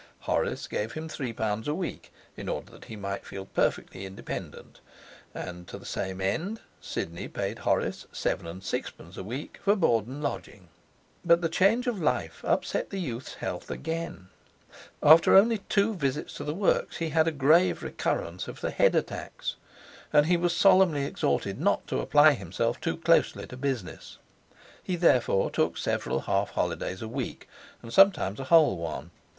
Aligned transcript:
Horace 0.21 0.65
gave 0.65 0.93
him 0.93 1.07
three 1.07 1.31
pounds 1.31 1.67
a 1.67 1.75
week, 1.75 2.11
in 2.35 2.49
order 2.49 2.71
that 2.71 2.85
he 2.85 2.95
might 2.95 3.23
feel 3.23 3.45
perfectly 3.45 4.03
independent, 4.03 4.79
and, 5.31 5.67
to 5.67 5.77
the 5.77 5.85
same 5.85 6.19
end, 6.19 6.59
Sidney 6.81 7.27
paid 7.27 7.59
Horace 7.59 8.07
seven 8.11 8.47
and 8.47 8.63
sixpence 8.63 9.15
a 9.15 9.23
week 9.23 9.59
for 9.63 9.75
board 9.75 10.07
and 10.07 10.19
lodging. 10.23 10.69
But 11.23 11.41
the 11.41 11.49
change 11.49 11.85
of 11.85 12.01
life 12.01 12.43
upset 12.43 12.89
the 12.89 12.99
youth's 12.99 13.35
health 13.35 13.69
again. 13.69 14.29
After 15.03 15.35
only 15.35 15.59
two 15.69 15.93
visits 15.93 16.33
to 16.33 16.43
the 16.43 16.55
works 16.55 16.97
he 16.97 17.09
had 17.09 17.27
a 17.27 17.31
grave 17.31 17.83
recurrence 17.83 18.47
of 18.47 18.59
the 18.61 18.71
head 18.71 18.95
attacks, 18.95 19.55
and 20.11 20.25
he 20.25 20.35
was 20.35 20.55
solemnly 20.55 21.05
exhorted 21.05 21.61
not 21.61 21.85
to 21.85 21.99
apply 21.99 22.31
himself 22.33 22.81
too 22.81 22.97
closely 22.97 23.45
to 23.45 23.55
business. 23.55 24.17
He 24.81 24.95
therefore 24.95 25.51
took 25.51 25.77
several 25.77 26.21
half 26.21 26.49
holidays 26.49 27.03
a 27.03 27.07
week, 27.07 27.47
and 27.83 27.93
sometimes 27.93 28.39
a 28.39 28.45
whole 28.45 28.77
one. 28.77 29.11